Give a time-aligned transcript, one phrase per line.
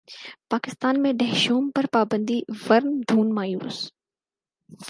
[0.49, 3.83] پاکستان میں ڈھشوم پر پابندی ورن دھون مایوس